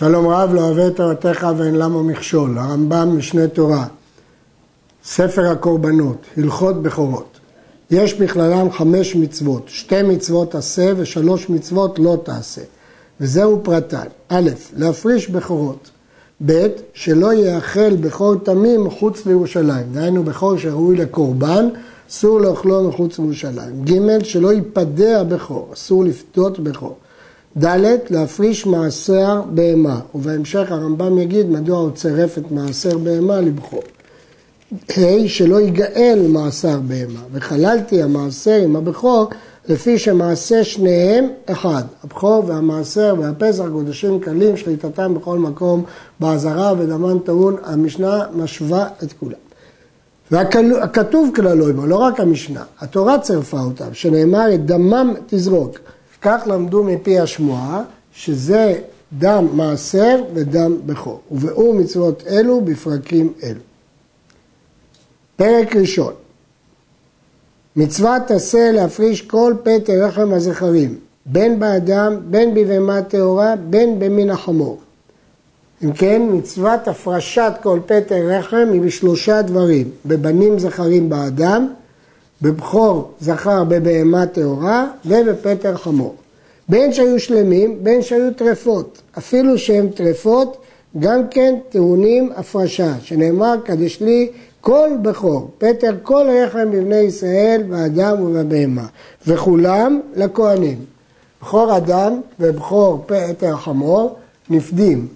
[0.00, 3.86] שלום רב לא אוהב את תורתך ואין למה מכשול, הרמב"ם משנה תורה,
[5.04, 7.38] ספר הקורבנות, הלכות בכורות.
[7.90, 12.60] יש בכללם חמש מצוות, שתי מצוות עשה ושלוש מצוות לא תעשה.
[13.20, 14.06] וזהו פרטן.
[14.28, 15.90] א', להפריש בכורות.
[16.46, 19.86] ב', שלא יאכל בכור תמים מחוץ לירושלים.
[19.92, 21.68] דהיינו בכור שראוי לקורבן,
[22.10, 23.84] אסור לאכלו מחוץ לירושלים.
[23.84, 26.96] ג', שלא ייפדע בכור, אסור לפדות בכור.
[27.58, 33.82] ד', להפריש מעשר בהמה, ובהמשך הרמב"ם יגיד מדוע הוא צירף את מעשר בהמה לבכור.
[34.88, 39.30] ה', שלא ייגאל מעשר בהמה, וחללתי המעשר עם הבכור
[39.68, 45.84] לפי שמעשה שניהם אחד, הבכור והמעשר והפסח קודשים קלים, שליטתם בכל מקום
[46.20, 49.32] בעזרה ודמן טעון, המשנה משווה את כולם.
[50.30, 55.78] והכתוב כללו עמו, לא רק המשנה, התורה צירפה אותם, שנאמר את דמם תזרוק.
[56.22, 57.82] כך למדו מפי השמועה,
[58.14, 58.78] שזה
[59.18, 61.20] דם מעשר ודם בכור.
[61.30, 63.60] ובאור מצוות אלו בפרקים אלו.
[65.36, 66.12] פרק ראשון
[67.76, 74.80] מצוות עשה להפריש כל פטר רחם הזכרים, בין באדם, בין בבהמה טהורה, בין במין החמור.
[75.84, 81.68] אם כן, מצוות הפרשת כל פטר רחם היא בשלושה דברים, בבנים זכרים באדם,
[82.42, 86.14] בבכור זכר בבהמה טהורה ובפטר חמור.
[86.68, 89.02] בין שהיו שלמים, בין שהיו טרפות.
[89.18, 90.56] אפילו שהם טרפות,
[90.98, 98.22] גם כן טעונים הפרשה, שנאמר, קדש לי כל בכור, פטר כל רחם בבני ישראל, באדם
[98.22, 98.86] ובבהמה,
[99.26, 100.78] וכולם לכהנים.
[101.42, 104.16] בכור אדם ובכור פטר חמור
[104.50, 105.06] נפדים,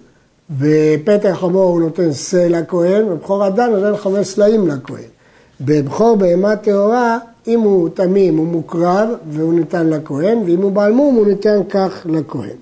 [0.49, 5.14] בפטר חמור הוא נותן שא לכהן, ובכור אדם נותן חמש סלעים לכהן.
[5.61, 7.17] בבכור בהמה טהורה,
[7.47, 12.05] אם הוא תמים הוא מוקרב והוא ניתן לכהן, ואם הוא בעל מום הוא ניתן כך
[12.09, 12.55] לכהן.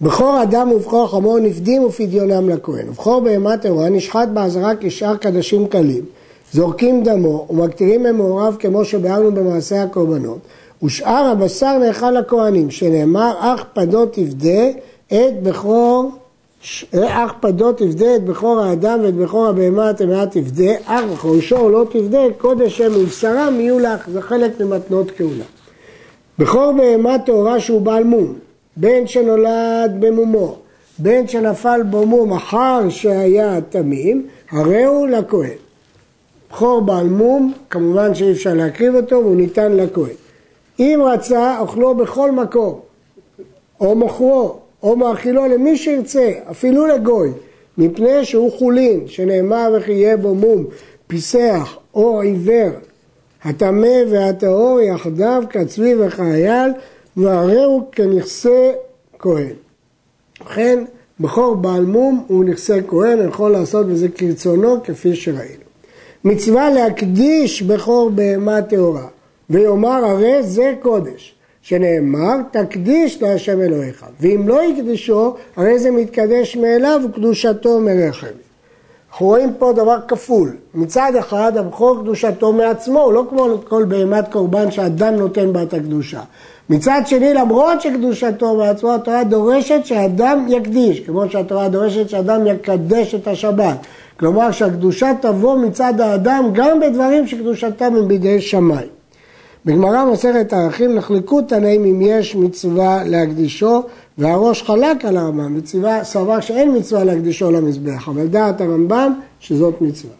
[0.00, 2.88] בכור אדם ובכור חמור נפדים ופדיונם לכהן.
[2.88, 6.04] ובכור בהמה טהורה נשחט באזהרה כשאר קדשים קלים.
[6.52, 10.38] זורקים דמו ומקטירים ממעורב כמו שביארנו במעשה הקורבנות.
[10.82, 14.68] ושאר הבשר נאכל לכהנים, שנאמר אך פדות תפדה
[15.06, 16.10] את בכור
[16.94, 21.84] אך פדות תפדה את בכור האדם ואת בכור הבהמה הטמאה תפדה, אך בכור שור לא
[21.90, 25.44] תפדה, קודש הם ובשרם יהיו לך, זה חלק ממתנות כהונה.
[26.38, 28.34] בכור בהמה טהורה שהוא בעל מום,
[28.76, 30.56] בן שנולד במומו,
[30.98, 35.58] בן שנפל בו מום אחר שהיה תמים, הרי הוא לכהן.
[36.50, 40.14] בכור בעל מום, כמובן שאי אפשר להקריב אותו והוא ניתן לכהן.
[40.78, 42.80] אם רצה, אוכלו בכל מקום,
[43.80, 47.30] או מוכרו, או מאכילו למי שירצה, אפילו לגוי,
[47.78, 50.64] מפני שהוא חולין, שנאמר וכי יהיה בו מום,
[51.06, 52.70] פיסח או עיוור,
[53.44, 56.70] הטמא והטהור יחדיו כצבי וכאייל,
[57.16, 58.70] והרי הוא כנכסי
[59.18, 59.54] כהן.
[60.40, 60.84] ובכן,
[61.20, 65.64] בכור בעל מום הוא נכסי כהן, יכול לעשות בזה כרצונו כפי שראינו.
[66.24, 69.06] מצווה להקדיש בכור בהמה טהורה,
[69.50, 71.34] ויאמר הרי זה קודש.
[71.70, 78.26] שנאמר, תקדיש להשם אלוהיך, ואם לא יקדישו, הרי זה מתקדש מאליו וקדושתו מרחם.
[79.10, 84.70] אנחנו רואים פה דבר כפול, מצד אחד הבכור קדושתו מעצמו, לא כמו כל בהמת קורבן
[84.70, 86.20] שאדם נותן בה את הקדושה.
[86.70, 93.28] מצד שני, למרות שקדושתו מעצמו, התורה דורשת שאדם יקדיש, כמו שהתורה דורשת שאדם יקדש את
[93.28, 93.76] השבת.
[94.18, 98.99] כלומר שהקדושה תבוא מצד האדם גם בדברים שקדושתם הם בידי שמיים.
[99.64, 103.82] בגמרא מסכת ערכים נחלקו תנאים אם יש מצווה להקדישו
[104.18, 110.14] והראש חלק על הרמב"ם, מצווה סבר שאין מצווה להקדישו למזבח, אבל דעת הרמב"ם שזאת מצווה.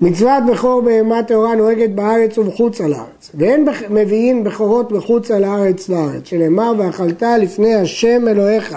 [0.00, 5.88] מצוות בכור בהמה טהורה נוהגת בארץ ובחוץ על הארץ, ואין מביאים בכורות בחוץ על הארץ
[5.88, 8.76] לארץ, שנאמר ואכלת לפני השם אלוהיך,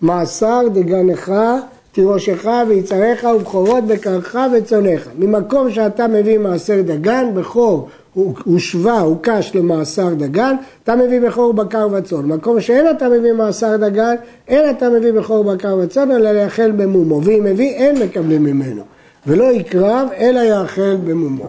[0.00, 1.32] מעשר דגנך
[1.92, 5.08] תירושך ויצריך ובכורות בקרך וצונך.
[5.18, 7.88] ממקום שאתה מביא מעשר דגן, בכור
[8.44, 12.28] הושווה, הוקש למאסר דגן, אתה מביא בכור בקר וצאן.
[12.28, 14.14] במקום שאין אתה מביא מאסר דגן,
[14.48, 17.20] אין אתה מביא בכור בקר וצאן, אלא יאכל במומו.
[17.24, 18.82] ואם מביא, אין מקבלים ממנו.
[19.26, 21.48] ולא יקרב, אלא יאכל במומו.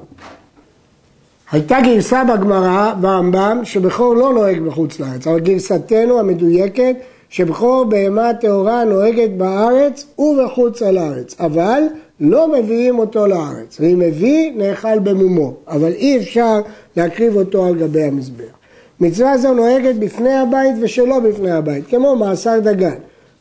[1.52, 6.96] הייתה גרסה בגמרא, ברמב"ם, שבכור לא נוהג בחוץ לארץ, אבל גרסתנו המדויקת,
[7.30, 11.36] שבכור בהמה טהורה נוהגת בארץ ובחוץ על הארץ.
[11.40, 11.82] אבל
[12.20, 16.60] לא מביאים אותו לארץ, ואם מביא, נאכל במומו, אבל אי אפשר
[16.98, 18.58] להקריב אותו על גבי המזבח.
[19.00, 22.96] מצווה זו נוהגת בפני הבית ושלא בפני הבית, כמו מאסר דגן.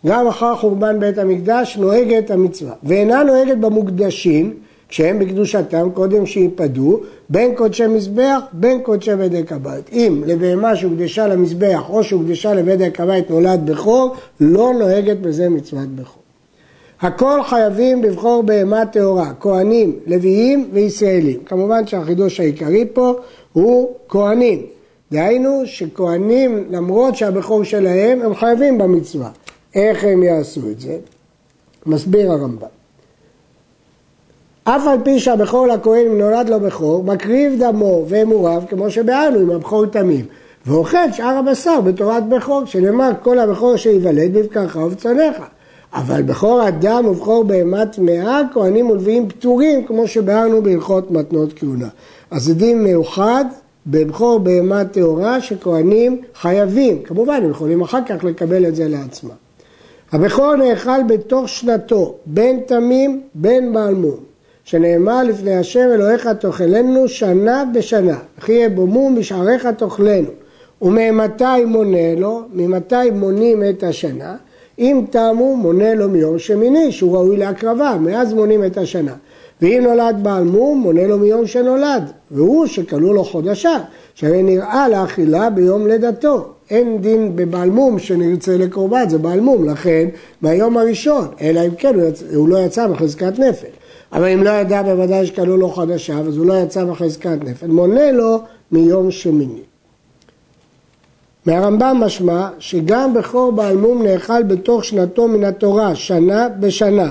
[0.07, 4.55] גם אחר חורבן בית המקדש נוהגת המצווה, ואינה נוהגת במוקדשים,
[4.89, 9.91] כשהם בקדושתם קודם שיפדו בין קודשי מזבח בין קודשי בדק הבית.
[9.93, 16.26] אם לבהמה שהוקדשה למזבח או שהוקדשה לבדק הבית נולד בכור, לא נוהגת בזה מצוות בכור.
[17.01, 21.45] הכל חייבים לבחור בהמה טהורה, כהנים, לוויים וישראלים.
[21.45, 23.15] כמובן שהחידוש העיקרי פה
[23.53, 24.63] הוא כהנים.
[25.13, 29.31] דהיינו שכהנים, למרות שהבכור שלהם, הם חייבים במצווה.
[29.75, 30.97] איך הם יעשו את זה?
[31.87, 32.67] מסביר הרמב"ם.
[34.65, 39.87] אף על פי שהבכור לכהן נולד לו בכור, מקריב דמו ואמוריו כמו שבאנו עם הבכור
[39.87, 40.25] תמים,
[40.67, 45.37] ואוכל שאר הבשר בתורת בכור, שנאמר כל הבכור שיוולד בבקרך ובצונך.
[45.97, 51.89] אבל בכור אדם ובכור בהמה טמאה, כהנים ולוויים פטורים, כמו שבארנו בהלכות מתנות כהונה.
[52.31, 53.45] אז זה דין מיוחד
[53.87, 59.31] בבכור בהמה טהורה שכהנים חייבים, כמובן הם יכולים אחר כך לקבל את זה לעצמם.
[60.13, 64.17] הבכור נאכל בתוך שנתו, בין תמים בין בעל מום,
[64.65, 70.29] שנאמר לפני השם אלוהיך תאכלנו שנה בשנה, וכי יהיה בו מום בשעריך תאכלנו.
[70.83, 72.43] וממתי מונה לו?
[72.53, 74.37] ממתי מונים את השנה?
[74.79, 79.13] אם תמו מונה לו מיום שמיני שהוא ראוי להקרבה, מאז מונים את השנה.
[79.63, 83.79] ואם נולד בעל מום, מונה לו מיום שנולד, והוא שכלו לו חודשה,
[84.15, 86.49] שהרי נראה לאכילה ביום לידתו.
[86.71, 90.09] אין דין בבעל מום שנרצה לקורבן, זה בעל מום, לכן
[90.43, 92.23] מהיום הראשון, אלא אם כן הוא, יצ...
[92.35, 93.67] הוא לא יצא מחזקת נפל.
[94.13, 98.13] אבל אם לא ידע בוודאי שכלו לו חודשה, אז הוא לא יצא מחזקת נפל, מונה
[98.13, 98.39] לו
[98.73, 99.63] מיום שמיני.
[101.47, 107.11] מהרמב"ם משמע שגם בכור בעל מום נאכל בתוך שנתו מן התורה, שנה בשנה.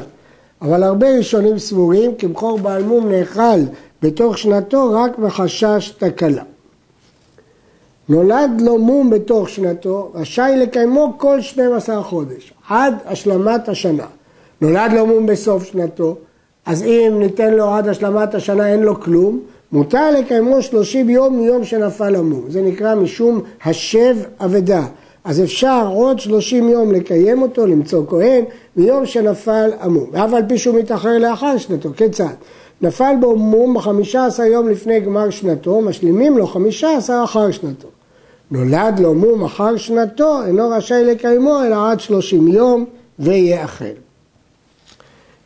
[0.62, 3.60] אבל הרבה ראשונים סבורים כי בכור בעל מום נאכל
[4.02, 6.44] בתוך שנתו רק בחשש תקלה.
[8.10, 14.06] נולד לו מום בתוך שנתו, רשאי לקיימו כל 12 חודש, עד השלמת השנה.
[14.62, 16.16] נולד לו מום בסוף שנתו,
[16.66, 19.40] אז אם ניתן לו עד השלמת השנה אין לו כלום,
[19.76, 22.46] מותר לקיימו 30 יום מיום שנפל המום.
[22.50, 24.86] זה נקרא משום השב אבדה.
[25.24, 28.44] אז אפשר עוד 30 יום לקיים אותו, למצוא כהן,
[28.76, 30.10] מיום שנפל המום.
[30.12, 32.34] ואף על פי שהוא מתאחר לאחר שנתו, כיצד?
[32.82, 37.88] נפל בו מום בחמישה עשר יום לפני גמר שנתו, משלימים לו חמישה עשר אחר שנתו.
[38.52, 42.86] נולד לו מום אחר שנתו, אינו רשאי לקיימו אלא עד שלושים יום
[43.20, 43.86] ויאכל.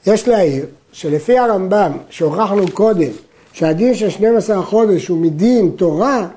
[0.08, 3.12] יש להעיר שלפי הרמב"ם, שהוכחנו קודם,
[3.54, 6.28] שהדין של 12 החודש הוא מדין תורה,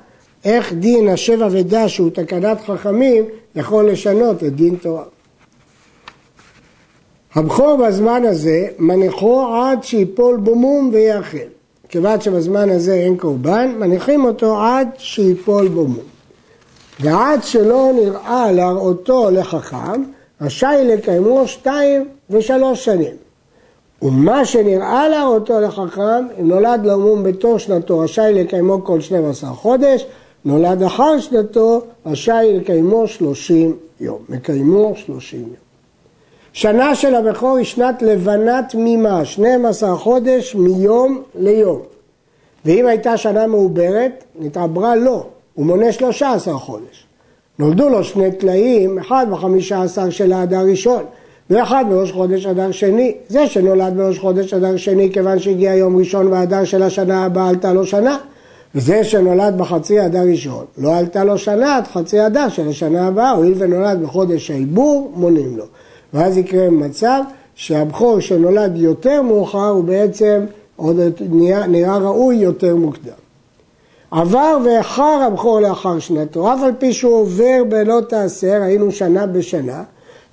[0.45, 3.25] איך דין השבע ודע שהוא תקנת חכמים
[3.55, 5.03] יכול לשנות את דין תורה.
[7.35, 11.37] הבכור בזמן הזה מניחו עד שיפול בו מום ויאכל.
[11.89, 16.03] כיוון שבזמן הזה אין קורבן, מניחים אותו עד שיפול בו מום.
[16.99, 20.03] ועד שלא נראה להראותו לחכם,
[20.41, 23.15] רשאי לקיימו שתיים ושלוש שנים.
[24.03, 30.05] ומה שנראה להראותו לחכם, אם נולד לו מום בתור שנתו, רשאי לקיימו כל 12 חודש,
[30.45, 34.17] נולד אחר שנתו, רשאי לקיימו 30 יום.
[34.29, 35.49] מקיימו 30 יום.
[36.53, 41.81] שנה של הבכור היא שנת לבנה תמימה, 12 חודש מיום ליום.
[42.65, 47.05] ואם הייתה שנה מעוברת, נתעברה לא, הוא מונה 13 חודש.
[47.59, 51.03] נולדו לו שני טלאים, אחד בחמישה עשר של האדר ראשון,
[51.49, 53.15] ואחד בראש חודש אדר שני.
[53.27, 57.73] זה שנולד בראש חודש אדר שני כיוון שהגיע יום ראשון והאדר של השנה הבאה עלתה
[57.73, 58.17] לו שנה.
[58.75, 63.31] וזה שנולד בחצי אדר ראשון, לא עלתה לו שנה עד חצי אדר של השנה הבאה,
[63.31, 65.63] הואיל ונולד בחודש העיבור, מונים לו.
[66.13, 67.21] ואז יקרה מצב
[67.55, 73.11] שהבכור שנולד יותר מאוחר הוא בעצם עוד נראה, נראה ראוי יותר מוקדם.
[74.11, 79.83] עבר ואחר הבכור לאחר שנתו, אף על פי שהוא עובר בלא תעשר, היינו שנה בשנה,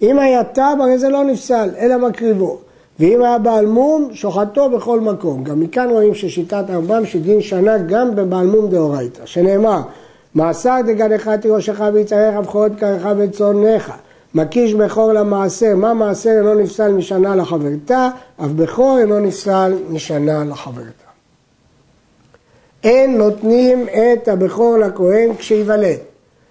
[0.02, 2.58] אם היה תם הרי זה לא נפסל, אלא מקריבו.
[3.00, 5.44] ואם היה בעל מום, שוחטו בכל מקום.
[5.44, 9.80] גם מכאן רואים ששיטת הרמב"ם שדין שנה גם בבעל מום דאורייתא, שנאמר,
[10.34, 13.92] מעשר דגנך תירושך ויצריך בכורת קרך וצונך.
[14.34, 18.10] מקיש בכור למעשר, מה מעשר אינו נפסל משנה לחברתה,
[18.44, 21.10] אף בכור אינו נפסל משנה לחברתה.
[22.84, 25.98] אין נותנים את הבכור לכהן כשיוולד,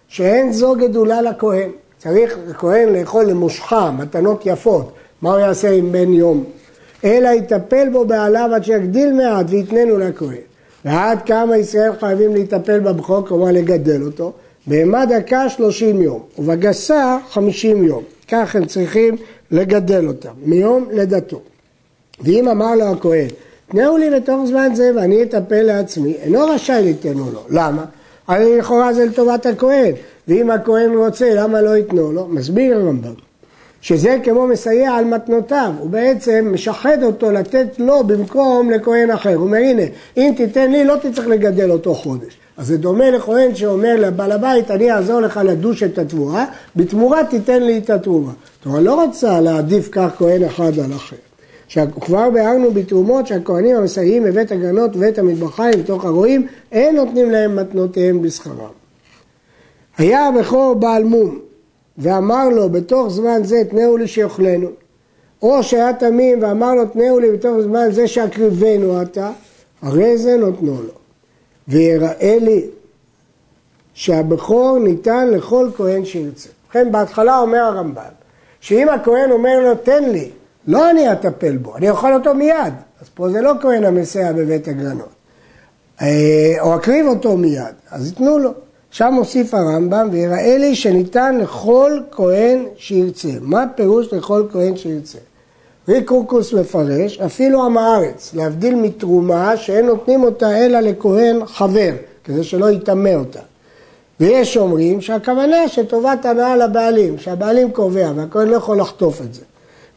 [0.07, 1.69] שאין זו גדולה לכהן.
[1.99, 4.91] צריך כהן לאכול למושכה, מתנות יפות,
[5.21, 6.43] מה הוא יעשה עם בן יום?
[7.03, 10.37] אלא יטפל בו בעליו עד שיגדיל מעט ויתננו לכהן.
[10.85, 14.33] ועד כמה ישראל חייבים להיטפל בבכור, כלומר לגדל אותו,
[14.67, 18.03] בהמה דקה שלושים יום, ובגסה חמישים יום.
[18.27, 19.15] כך הם צריכים
[19.51, 21.41] לגדל אותם, מיום לידתו.
[22.21, 23.27] ואם אמר לו הכהן,
[23.71, 27.41] תנאו לי בתוך זמן זה ואני אטפל לעצמי, אינו רשאי ליתנו לו.
[27.49, 27.85] למה?
[28.27, 29.93] הרי לכאורה זה לטובת הכהן,
[30.29, 32.27] ואם הכהן רוצה, למה לא ייתנו לו?
[32.27, 33.13] מסביר הרמב"ם.
[33.81, 39.35] שזה כמו מסייע על מתנותיו, הוא בעצם משחד אותו לתת לו במקום לכהן אחר.
[39.35, 39.81] הוא אומר, הנה,
[40.17, 42.37] אם תיתן לי, לא תצטרך לגדל אותו חודש.
[42.57, 46.45] אז זה דומה לכהן שאומר לבעל הבית, אני אעזור לך לדוש את התבואה,
[46.75, 48.31] בתמורה תיתן לי את התרומה.
[48.63, 51.15] כלומר, לא רצה להעדיף כך כהן אחד על אחר.
[52.01, 58.21] כבר ביארנו בתרומות שהכהנים המסייעים בבית הגנות ובית המטבחיים בתוך הרועים, אין נותנים להם מתנותיהם
[58.21, 58.88] בשכרם.
[59.99, 61.39] היה הבכור בעל מום,
[61.97, 64.67] ואמר לו בתוך זמן זה תנאו לי שיאכלנו,
[65.41, 69.31] או שהיה תמים ואמר לו תנאו לי בתוך זמן זה שאקריבנו אתה,
[69.81, 70.93] הרי זה נותנו לו.
[71.67, 72.65] ויראה לי
[73.93, 76.49] שהבכור ניתן לכל כהן שירצה.
[76.65, 78.03] ובכן בהתחלה אומר הרמב"ם,
[78.61, 80.29] שאם הכהן אומר לו תן לי,
[80.67, 84.67] לא אני אטפל בו, אני אוכל אותו מיד, אז פה זה לא כהן המסייע בבית
[84.67, 85.09] הגרנות,
[86.01, 88.53] אה, או אקריב אותו מיד, אז ייתנו לו.
[88.91, 93.29] שם מוסיף הרמב"ם, ויראה לי שניתן לכל כהן שירצה.
[93.41, 95.17] מה פירוש לכל כהן שירצה?
[95.89, 101.91] ריקורקוס מפרש, אפילו עם הארץ, להבדיל מתרומה שאין נותנים אותה אלא לכהן חבר,
[102.23, 103.39] כדי שלא יטמא אותה.
[104.19, 109.41] ויש אומרים שהכוונה שטובת הנאה לבעלים, שהבעלים קובע והכהן לא יכול לחטוף את זה.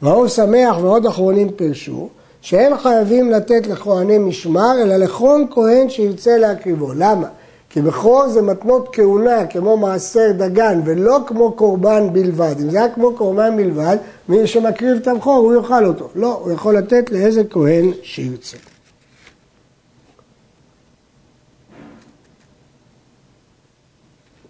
[0.03, 2.09] והאור שמח ועוד אחרונים פירשו
[2.41, 6.93] שאין חייבים לתת לכהני משמר אלא לכל כהן שירצה להקריבו.
[6.97, 7.27] למה?
[7.73, 12.55] כי בכור זה מתנות כהונה, כמו מעשר דגן, ולא כמו קורבן בלבד.
[12.61, 13.97] אם זה היה כמו קורבן בלבד,
[14.29, 16.09] מי שמקריב את הבכור, הוא יאכל אותו.
[16.15, 18.57] לא, הוא יכול לתת לאיזה כהן שירצה.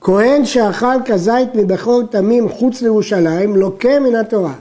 [0.00, 4.54] כהן שאכל כזית מבכור תמים חוץ לירושלים, לוקה מן התורה.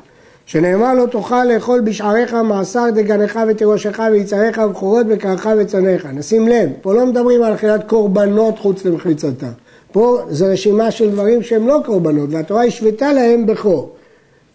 [0.52, 6.06] שנאמר לו תאכל לאכול בשעריך מעשר דגנך ותירושך ויצריך ובכורות בקרך וצניך.
[6.06, 9.52] נשים לב, פה לא מדברים על אכילת קורבנות חוץ למחיצתם.
[9.92, 13.92] פה זו רשימה של דברים שהם לא קורבנות, והתורה השוותה להם בכור.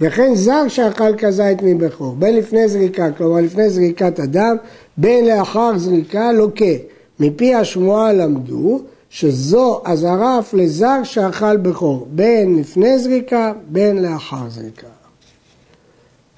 [0.01, 4.57] וכן זר שאכל כזית מבכור, בין לפני זריקה, כלומר לפני זריקת אדם,
[4.97, 6.75] בין לאחר זריקה לוקה.
[7.21, 14.96] מפי השמועה למדו שזו אזהרה אף לזר שאכל בכור, בין לפני זריקה, בין לאחר זריקה.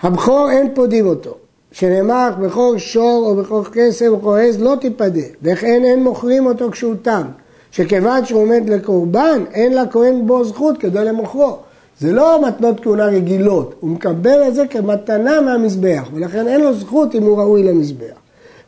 [0.03, 1.35] הבכור אין פודים אותו,
[1.73, 6.71] שנאמר בכור שור או בכור כסף או בכור עז לא תיפדה, וכן אין מוכרים אותו
[6.71, 7.23] כשהוא תם,
[7.71, 11.57] שכיוון שהוא עומד לקורבן אין לכהן בו זכות כדי למוכרו.
[12.01, 17.15] זה לא מתנות כהונה רגילות, הוא מקבל את זה כמתנה מהמזבח, ולכן אין לו זכות
[17.15, 18.15] אם הוא ראוי למזבח.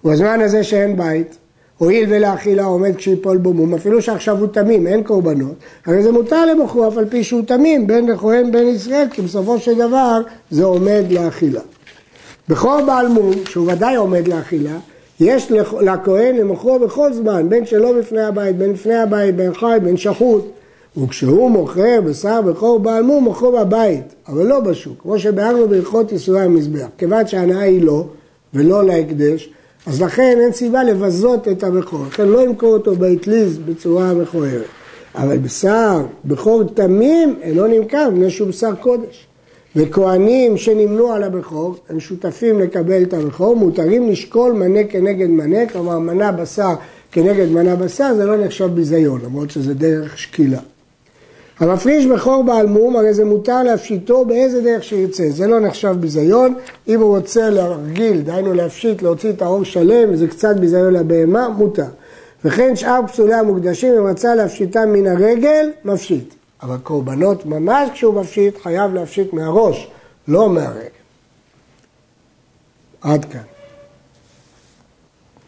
[0.05, 1.37] ובזמן הזה שאין בית,
[1.81, 5.55] הואיל ולאכילה עומד כשיפול בו מום, אפילו שעכשיו הוא תמים, אין קורבנות,
[5.87, 9.59] הרי זה מותר למוכרו אף על פי שהוא תמים, בין לכהן בין ישראל, כי בסופו
[9.59, 10.21] של דבר
[10.51, 11.61] זה עומד לאכילה.
[12.49, 14.79] בכור בעל מום, שהוא ודאי עומד לאכילה,
[15.21, 19.97] יש לכהן למוכרו בכל זמן, בין שלא בפני הבית, בין לפני הבית, בין חי, בין
[19.97, 20.45] שחוט.
[20.97, 26.41] וכשהוא מוכר בשר בכור בעל מום, מוכרו בבית, אבל לא בשוק, כמו שביארנו בהלכות ייסורי
[26.41, 26.87] המזבח.
[26.99, 28.05] כיוון שההנאה היא לא,
[28.55, 29.51] ולא להקדש,
[29.87, 34.65] אז לכן אין סיבה לבזות את הבכור, לכן לא ימכור אותו באטליז בצורה מכוערת.
[35.15, 39.27] אבל בשר, בכור תמים, אינו נמכר מפני שהוא בשר קודש.
[39.77, 45.99] וכהנים שנמנו על הבכור, הם שותפים לקבל את הבכור, מותרים לשקול מנה כנגד מנה, כלומר
[45.99, 46.75] מנה בשר
[47.13, 50.61] כנגד מנה בשר, זה לא נחשב ביזיון, למרות שזה דרך שקילה.
[51.61, 56.55] המפריש בכור בעל מום, הרי זה מותר להפשיטו באיזה דרך שירצה, זה לא נחשב ביזיון,
[56.88, 61.87] אם הוא רוצה להרגיל, דהיינו להפשיט, להוציא את האור שלם, וזה קצת ביזיון לבהמה, מותר.
[62.45, 66.35] וכן שאר פסולי המוקדשים, אם רצה להפשיטם מן הרגל, מפשיט.
[66.62, 69.90] אבל קורבנות ממש כשהוא מפשיט, חייב להפשיט מהראש,
[70.29, 70.88] לא מהרגל.
[73.00, 73.50] עד כאן.